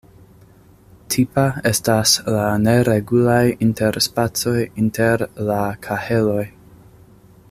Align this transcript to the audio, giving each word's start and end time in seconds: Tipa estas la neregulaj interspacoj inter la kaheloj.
Tipa 1.15 1.43
estas 1.71 2.13
la 2.37 2.47
neregulaj 2.63 3.43
interspacoj 3.67 4.57
inter 4.85 5.25
la 5.51 5.61
kaheloj. 5.89 6.43